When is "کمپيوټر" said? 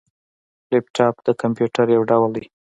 1.41-1.85